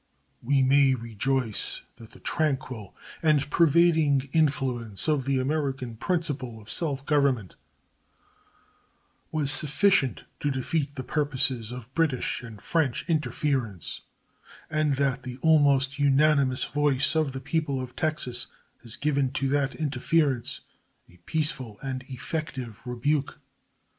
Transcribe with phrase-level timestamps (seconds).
[0.41, 7.05] We may rejoice that the tranquil and pervading influence of the American principle of self
[7.05, 7.53] government
[9.31, 14.01] was sufficient to defeat the purposes of British and French interference,
[14.71, 18.47] and that the almost unanimous voice of the people of Texas
[18.81, 20.61] has given to that interference
[21.07, 23.37] a peaceful and effective rebuke.